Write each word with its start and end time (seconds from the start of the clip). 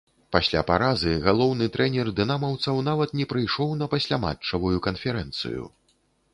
Пасля 0.35 0.61
паразы 0.69 1.11
галоўны 1.25 1.67
трэнер 1.75 2.09
дынамаўцаў 2.21 2.81
нават 2.89 3.15
не 3.21 3.29
прыйшоў 3.35 3.77
на 3.85 3.91
пасляматчавую 3.95 4.77
канферэнцыю. 4.89 5.63